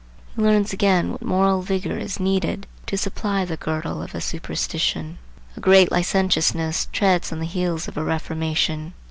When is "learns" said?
0.41-0.73